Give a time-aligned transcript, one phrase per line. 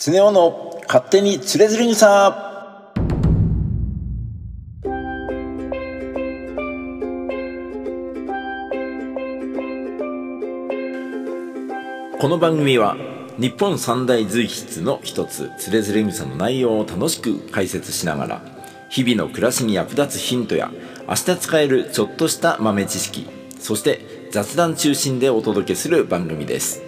[0.00, 2.30] 常雄の勝手につれづれ草
[12.20, 12.96] この番組は
[13.38, 18.42] 日本三大随筆の一つつれづれ草の内容を楽しく解説しながら
[18.90, 20.70] 日々の暮らしに役立つヒントや
[21.08, 23.26] 明日使えるちょっとした豆知識
[23.58, 26.87] そして雑談中心でお届けする番組です。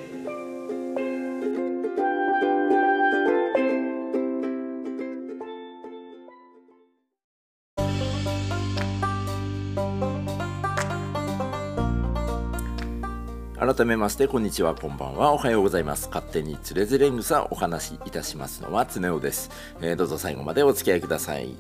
[13.81, 14.75] 改めましてこんにちは。
[14.75, 15.33] こんばんは。
[15.33, 16.09] おはようございます。
[16.09, 21.49] 勝手につれづれ草お話しいたしますのは常雄です、えー、どうぞ最後までお付き合いください。
[21.49, 21.55] い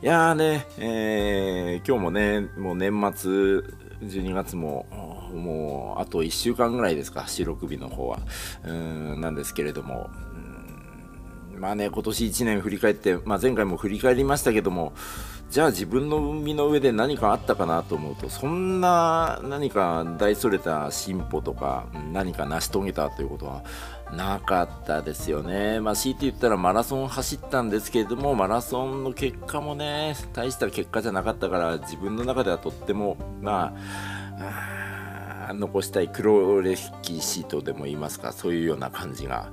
[0.00, 3.30] やーね、えー、今日もねもう年末
[4.04, 4.84] 12月も
[5.32, 8.18] もうあと1週間ぐらいですか収録日の方は。
[8.64, 10.10] うんなんですけれども。
[11.56, 14.92] まあね今年1年振り返って、まあ、前回も振り返りましたけども
[15.52, 23.62] じゃあ自分の身の上で何かあったかなと思うとそんな何か大それた進歩とか何か成し遂げたということは
[24.16, 25.78] なかったですよね。
[25.80, 33.74] まあ強いて言ったらマラソン走ったんですけれどもマラソンの結果もね大した結果じゃなかったから自分の中ではとってもま
[34.38, 39.52] あ残したい黒歴史とでも言いますかそういうような感じが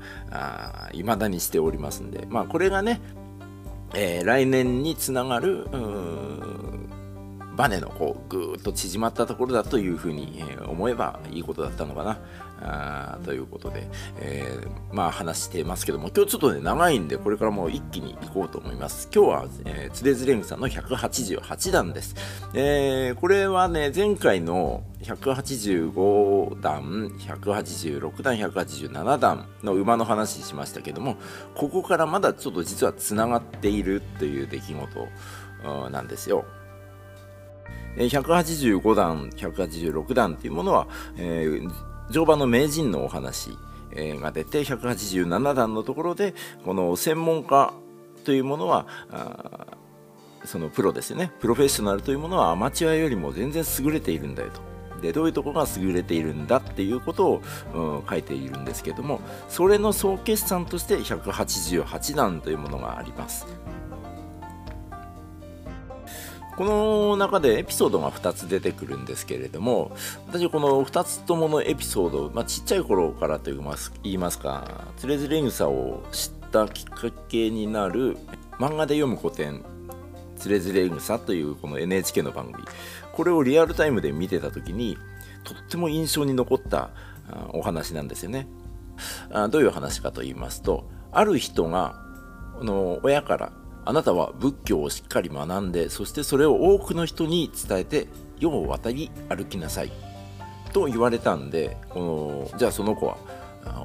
[0.94, 3.02] いまだにしておりますんでまあこれがね
[3.94, 5.68] えー、来年につながる
[7.60, 12.18] バネのこうぐーっと縮まったところだというふうに、え、思えばいいことだったのかな。
[12.62, 13.86] あということで、
[14.22, 19.10] えー、まあ話してますけども今日ちょっとね長いんでこれからもう一気に行こうと思います。
[19.14, 22.16] 今日は、えー、つれづれんさんの188段です、
[22.54, 31.18] えー、これはね前回の185段186段187段の馬の話しましたけども
[31.56, 36.46] ここからまだちょっと実はつながっているという出来事なんですよ。
[37.98, 41.72] 185段、186段っていうものは、えー、
[42.10, 43.52] 乗馬の名人のお話、
[43.92, 46.34] えー、が出て、187段のところで、
[46.66, 47.74] この専門家
[48.24, 48.86] というものは、
[50.46, 54.70] そのプロですね、プロフェッショナルというものはアマチュアよりも全然優れているんだよと。
[55.00, 57.42] でどういうところが優れているんだっていうことを、
[57.74, 63.48] うん、書いているんですけどもそれの総決算として188段というものがあります。
[66.60, 69.96] この中でエピソードが2つ出てくるんですけれども
[70.28, 78.18] 私この2つとものエピソード、まあ、ちっちゃい頃からといいます言いますかつれづれ草を知ったきっかけになる
[78.58, 79.64] 漫画で読む古典
[80.36, 82.66] 「つれづれ草」というこの NHK の番組
[83.14, 84.98] これをリアルタイムで見てた時に
[85.46, 86.90] とっても印象に残った
[87.54, 88.50] お話なんですよね。
[89.50, 91.96] どういう話かと言いますとある人が
[92.62, 93.54] の親から
[93.86, 98.08] あなたは仏教をしっかり学んでそしてそれを多くの人に伝えて
[98.40, 99.92] 世を渡り歩きなさい。
[100.72, 103.18] と言われたんでこのじゃあその子は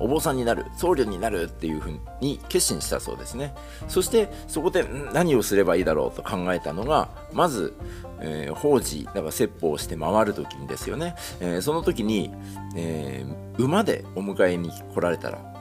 [0.00, 3.54] お坊さんになる僧侶になるっていうふうに決心したそうですね。
[3.88, 7.74] そしてそこで何をすればいいだろうと考えたのがまず、
[8.20, 12.32] えー、法事だから説法をして回る時にですよね、えー、その時に、
[12.76, 15.53] えー、馬でお迎えに来られたら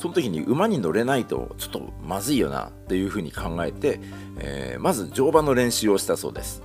[0.00, 4.00] その時に馬に乗れないとちょっとまずいよなっていうふうに考えて、
[4.38, 6.62] えー、まず乗馬の練習をしたそうです。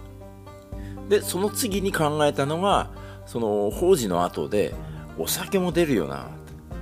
[1.09, 2.91] でその次に考えたのが
[3.25, 4.73] その法事の後で
[5.19, 6.29] お酒も出るよな。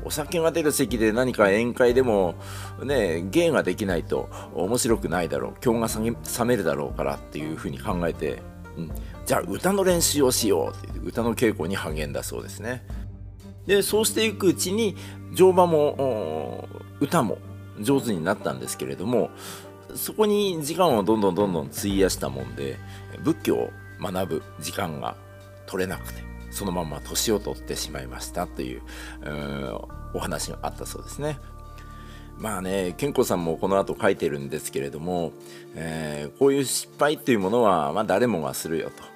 [0.06, 2.36] お酒が出る席で何か宴会でも
[2.84, 8.44] ね芸ができないと面白くないだろう今日が冷めるだろうからっていうふうに考えて、
[8.78, 8.92] うん、
[9.26, 12.86] じゃあ歌の練習をしようって歌の稽古に励んだそうですね。
[13.66, 14.96] でそうしていくうちに
[15.32, 16.68] 乗馬も
[17.00, 17.38] 歌も
[17.80, 19.30] 上手になったんですけれども
[19.96, 22.78] そこに時間をどんどんどんどん費やしたもんで
[23.24, 23.70] 仏教を
[24.00, 25.16] 学ぶ時間が
[25.66, 28.82] 取れなくてそのまま年を取ってしまいましたという
[30.14, 31.40] お話があったそうですね。
[32.38, 35.32] まあね、健康さんもこの後書いてるんですけれども、
[35.76, 39.13] えー、こういう失敗というものは、まあ、誰もがするよと。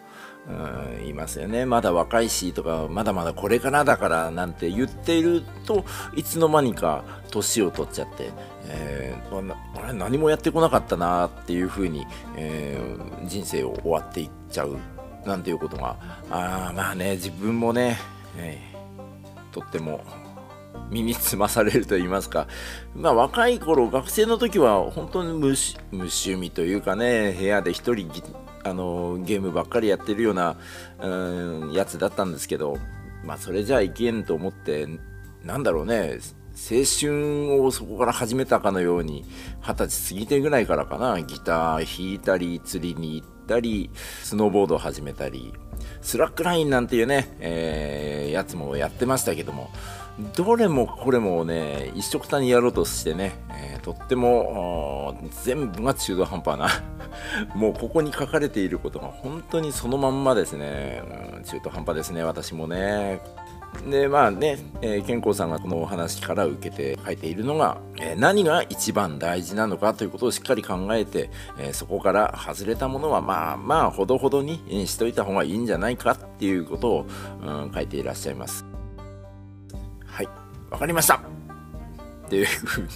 [0.50, 1.66] うんいますよね。
[1.66, 5.84] まだ若いしとかまだまだこれからだからなんて言っていると
[6.16, 8.32] いつの間にか年を取っちゃって、
[8.66, 12.08] えー、あれ何もやってこなかったなっていうふうに、
[12.38, 14.78] えー、人生を終わっていっちゃう
[15.26, 15.98] なんていうことが
[16.30, 17.98] あまあね自分もね、
[18.38, 20.02] えー、とっても
[20.90, 22.48] 身につまされると言いますか、
[22.96, 25.56] まあ、若い頃学生の時は本当に無
[25.92, 28.08] 趣味というかね部屋で一人
[28.64, 30.58] あのゲームばっかりやってるような、
[31.00, 32.78] うん、やつだったんですけど、
[33.24, 34.88] まあ、それじゃあいけんと思って
[35.44, 36.20] なんだろうね
[36.58, 39.26] 青春をそこから始めたかのように
[39.62, 43.92] 二十歳過ぎてぐらいからかなギター弾いたり釣りに行ったり
[44.24, 45.54] スノーボードを始めたり
[46.02, 49.70] スラックラインなんていうね、えー、やつもやってましたけども
[50.36, 56.70] どれもこれもね一緒くたにやろうとしてね、えー、とっても全部が中途半端な
[57.56, 61.04] もうここに書かれていることが本当にそのまんまですね、
[61.36, 63.20] うん、中途半端ですね私もね
[63.90, 71.30] でまあね、えー、健康さんがこのお話から受けて書いているのが、えー、何が一番大事なのかということをしっかり考えて、
[71.60, 77.06] えー、そこから外れたものはまあまあほどほどにしといた方がいいんじゃないかっていうことを、
[77.44, 78.77] うん、書いていらっしゃいます。
[80.70, 81.16] はいわかりました。
[82.28, 82.88] っていうふうに。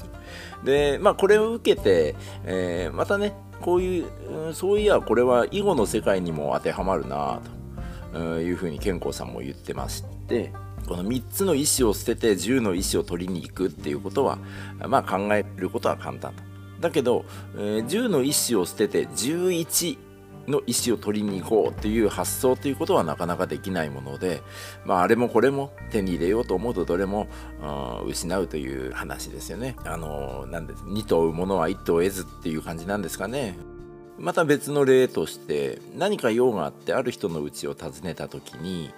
[0.63, 2.15] でまあこれを受けて、
[2.45, 4.05] えー、またねこういう、
[4.53, 7.41] そういやこれは囲碁の世界にも当てはまるな
[8.11, 10.51] というふうに健康さんも言ってまして
[10.87, 14.39] この3つの石を捨てて10の石を取りに行くっていうことは
[14.87, 16.43] まあ考えることは簡単だ
[16.81, 17.25] だけど、
[17.55, 19.97] えー、10の石を捨てて11
[20.47, 24.41] の石を取りに行こうっていう発想ということはなかなかできないもので、
[24.85, 27.27] まあ、あれもこれも手に入れようと思うとどれも、
[28.03, 29.75] うん、失うという話ですよね。
[29.85, 33.55] あのなんで2頭追うものは1頭得ずっていう感じなんですかね。
[34.21, 38.93] また別の例として何か用があってある人の家を訪ねた時に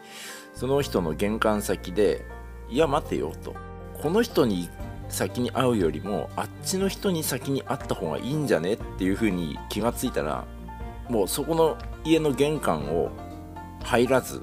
[0.54, 2.26] その人の玄関先で
[2.70, 3.56] 「いや待てよ」と
[4.02, 4.70] 「この人に
[5.08, 10.46] 先に会うよりもあっちの人に先に会った方がいいんじゃね?」っていうふうに気がついたら
[11.10, 13.12] もうそこの家の玄関を
[13.84, 14.42] 入らず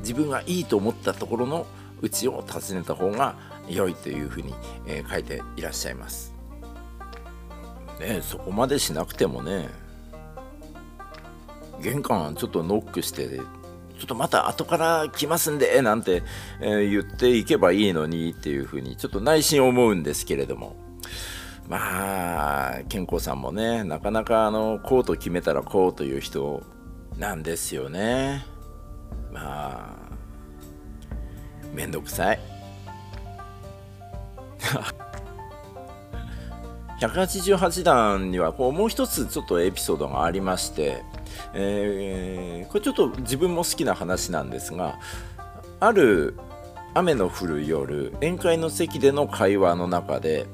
[0.00, 1.66] 自分がいいと思ったところの
[2.02, 3.36] 家を訪ねた方が
[3.68, 4.54] 良いというふうに、
[4.86, 6.32] えー、書いていらっしゃいます。
[7.98, 9.68] ねそこまでしなくてもね
[11.80, 13.42] 玄関ちょっとノックしてちょ
[14.04, 16.22] っとまた後から来ますんでなんて、
[16.60, 20.76] えー、言っていけばいいのにっていうふうにちょっと内心思うんですけれども
[21.68, 26.62] まあ健康さんもねなかなかあのこうと決めたらこうという人
[27.18, 28.46] なんですよね。
[29.32, 30.06] まあ
[31.72, 32.40] めんどくさい。
[37.00, 41.02] 188段にはこうもう一つちょっとエピソードがありまして、
[41.52, 44.98] えー、これちょっと自分も好きな話なんですが
[45.78, 46.38] ある
[46.94, 50.46] 雨の降る夜宴会の席での会話の中で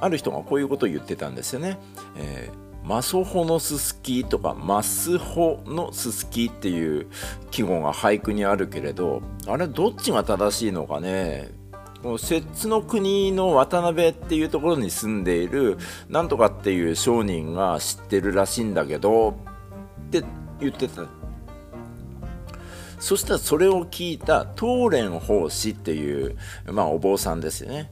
[0.00, 1.78] ある人がこういうことを言ってたんですよね。
[2.16, 7.06] えー、マソホのススキとかマスホのススキっていう
[7.50, 11.50] 季語が俳句にあるけれどあれどっちが正しいのかね。
[12.02, 15.78] この摂津の国の渡辺っていうところに住んでいる
[16.08, 19.34] なんとかっていう商人が知ってるらしいんだけどっ
[20.10, 20.22] て
[20.60, 21.02] 言ってた。
[22.98, 27.90] そしたらそれを聞いた東蓮法師っていう、まあ、お坊さんですよね。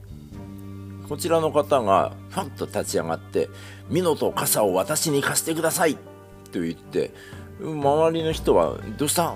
[1.07, 3.49] こちらの方がファッと立ち上がって
[3.89, 5.95] 「ミノと傘を私に貸してください」
[6.51, 7.11] と言って
[7.61, 9.35] 周りの人は「どうした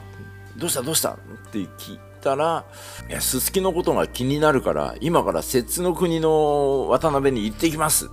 [0.57, 1.15] どうしたどうした?」っ
[1.51, 2.65] て聞いたら
[3.09, 8.09] 「いやすすきのことが気になるから今から摂津の国の渡辺に行ってきます」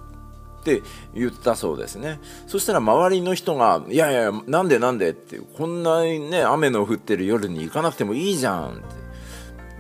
[0.61, 0.82] って
[1.14, 2.19] 言ったそうですね
[2.49, 8.82] そしたら周りの人が「いやいやなんでなんで?」ってこんなにね雨の降ってる夜に行かなくてもいいじゃんって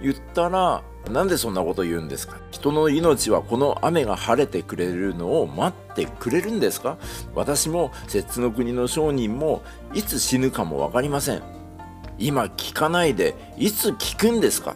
[0.02, 2.38] 言ったらなんでそんなこと言うんですか？
[2.50, 6.98] 人の命はこの雨が晴れてくれるのを待ってくれるんですか？
[7.34, 9.62] 私も摂津の国の商人も
[9.94, 11.42] いつ死ぬかも分かりません。
[12.18, 14.74] 今聞かないでいつ聞くんですか？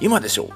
[0.00, 0.50] 今でしょう。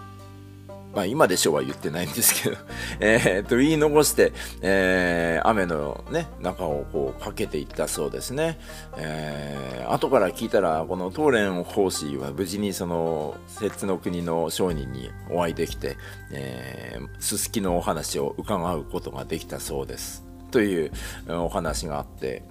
[0.95, 2.57] まあ今でしょうは言ってないんですけど
[3.01, 8.59] えっと言い残して、えー、雨のね、中をこうかけていったそうですね。
[8.97, 15.97] えー、後から聞いたら、この東蓮法師は無事にその、摂津の国の商人にお会いできて、
[16.31, 20.25] えー、すすきのお話を伺うことができたそうです。
[20.51, 20.93] という
[21.29, 22.43] お話があって、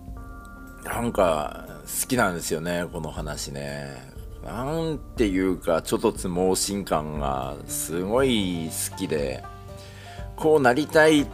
[0.83, 1.67] なんか
[2.01, 4.10] 好きなんですよね、この話ね。
[4.43, 9.43] なんていうか、ちょっとつ盲信感がすごい好きで、
[10.35, 11.27] こうなりたい、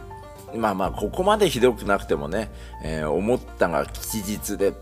[0.54, 2.50] まあまあ、ここまでひどくなくてもね、
[2.82, 4.72] えー、思ったが吉日で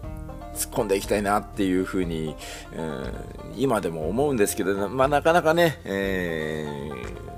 [0.55, 2.35] 突っ込んでいきたいなっていうふうに、
[2.73, 3.13] えー、
[3.57, 7.36] 今でも思うんですけど、まあなかなかね、えー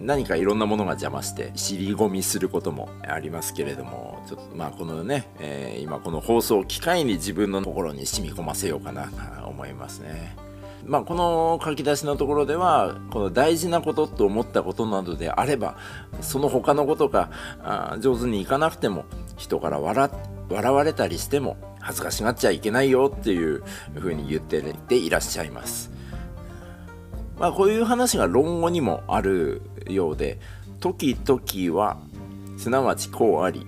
[0.00, 10.36] 何かいろんなものが邪魔して尻込みすることもありますけれどもちょっとまあこのね、えー、今この放送を機会に自分のところに染み込ませようかなと思いますね。
[10.84, 15.76] まあ、この書き出しのところではこの大事なことと思ったことなどであれば
[16.20, 17.30] その他のことが
[17.98, 19.04] 上手にいかなくても
[19.36, 20.10] 人から笑
[20.48, 25.95] 笑われたりしても恥ずかしがっちゃいけないよっていうふうに言っていらっしゃいます。
[27.38, 30.38] まあ、こういう話が論語にもあるようで
[30.80, 31.98] 時々は
[32.56, 33.66] すなわちこうあり、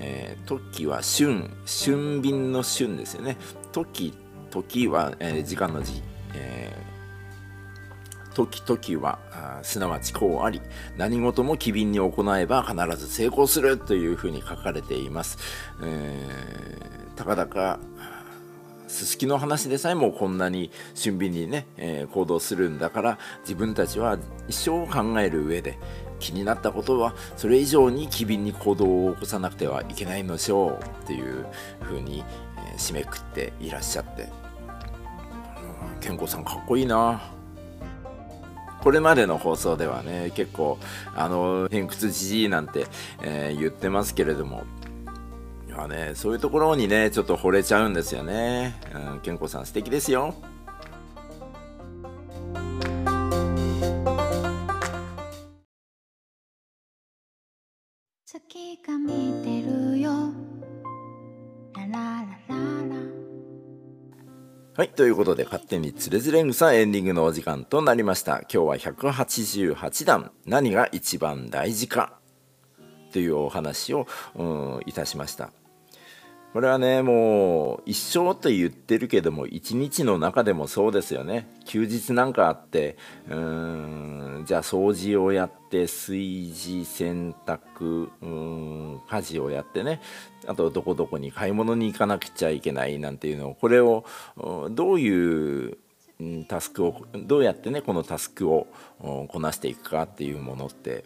[0.00, 3.36] えー、時は春春便の春ですよね。
[3.72, 4.14] 時
[4.50, 6.02] 時は、えー、時間の字、
[6.34, 9.18] えー、時々は
[9.62, 10.62] すなわちこうあり。
[10.96, 15.38] 何事も機敏に行えば必ず成功するというふうに書かれています、
[15.82, 17.78] えー、たかだか
[18.94, 25.78] すすきの話でさえもこんなに俊敏にね、えー、行動するんだから自分たちは一生考える上で
[26.20, 31.44] 気になったことはそれ以上に機敏に行動を起こさなくてはいけないのでしょうっていう
[31.82, 32.24] ふうに、
[32.68, 34.28] えー、締めくっていらっしゃって。
[36.00, 37.30] 健吾さんかっこいいな。
[38.82, 40.78] これまでの放送ではね結構
[41.16, 42.86] あの偏屈じじいなんて、
[43.22, 44.64] えー、言ってますけれども
[45.82, 48.74] やね、そういうところにね、ちょっと惚れちゃうんですよね。
[48.94, 50.34] うん、健康さん素敵ですよ。
[58.24, 60.10] 月が見てるよ
[61.74, 62.64] ララララ
[64.76, 68.40] はい、ということで、勝手につれづれ草エンディングのお時間となりました。
[68.40, 72.18] 今日は188段、何が一番大事か
[73.12, 75.52] というお話を、うん、いたしました。
[76.54, 81.52] これはねもう一生と言ってるけども一日の中でもそうですよね。
[81.64, 82.96] 休日なんかあって
[83.28, 90.00] うーんじゃあ掃除をやって炊事洗濯うん家事をやってね。
[90.46, 93.50] あとどこどこに買い物に行かなくちゃいけないなんていうの。
[93.50, 94.04] をこれを
[94.70, 95.76] どういう
[96.46, 98.68] タスクをどうやってねこのタスクを
[99.00, 101.04] こなしていくかっていうものって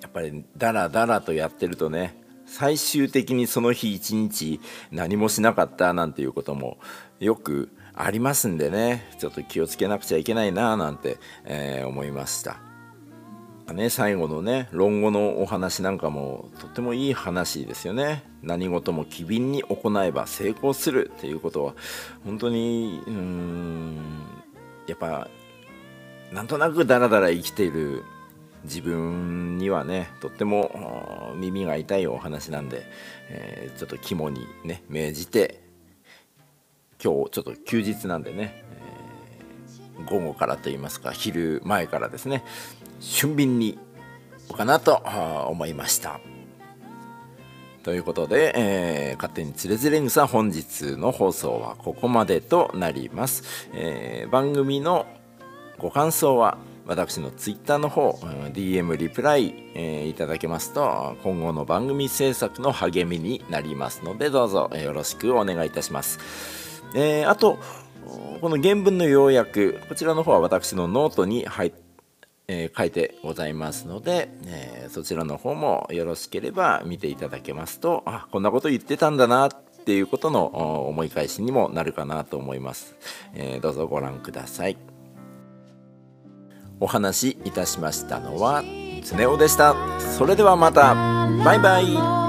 [0.00, 4.60] やっぱりダラダラとやってるとね最終的にその日一日
[4.90, 6.78] 何もしなかったなんていうことも
[7.20, 12.58] よくありますんでねちょっと気をつけなくちゃいけないななんて、えー、思いました。
[13.72, 21.74] ね、最後のね論語のお話なんかもとってもいい話ですよね何事も機敏に行えば成功するっていうことは
[22.24, 23.98] 本当にうーん
[24.86, 25.28] やっぱ
[26.32, 28.04] なんとなくダラダラ生きている
[28.64, 32.86] 自分にはねとっても耳が痛いお話なんで、
[33.28, 35.60] えー、ちょっと肝にね銘じて
[37.02, 38.64] 今日ちょっと休日なんでね、
[39.98, 42.44] えー、午後からといいますか昼前からですね
[43.00, 43.78] 俊敏に
[44.48, 45.02] おかなと
[45.48, 46.20] 思いました。
[47.82, 53.68] ということで、えー、勝手につれづれ草本日の放送はここまでとなります。
[53.74, 55.06] えー、番組の
[55.78, 58.12] ご感想は私のツイッターの方、
[58.52, 66.18] DM リプライ、えー、いただけますと、今後の番組制作の励みになりますので、どうぞよろしくお願いいたします。
[66.94, 67.58] えー、あと、
[68.40, 71.72] この原文の要約、こちらの方は私のノートに入
[72.48, 79.50] えー、書いてございますので、え、そちらの方もよろしければ見ていただけますと、あ、こんなこと言ってたんだなっ
[79.84, 82.94] ていうことの思い返しにもなるかなと思います。
[83.34, 84.95] え、どうぞご覧ください。
[86.80, 88.62] お話しいたしましたのは
[89.04, 89.74] 常雄でした。
[90.18, 90.94] それではまた。
[91.44, 92.25] バイバイ。